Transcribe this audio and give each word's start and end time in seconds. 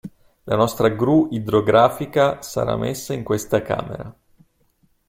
La 0.45 0.55
nostra 0.55 0.89
gru 0.89 1.27
idrografica 1.29 2.41
sarà 2.41 2.75
messa 2.75 3.13
in 3.13 3.23
questa 3.23 3.61
camera. 3.61 4.11